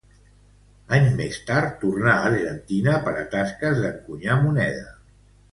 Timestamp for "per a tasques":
3.05-3.81